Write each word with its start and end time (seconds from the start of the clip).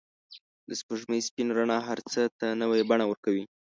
د 0.67 0.71
سپوږمۍ 0.79 1.19
سپین 1.27 1.47
رڼا 1.57 1.77
هر 1.87 1.99
څه 2.11 2.21
ته 2.39 2.47
نوی 2.61 2.81
بڼه 2.89 3.05
ورکوي. 3.07 3.43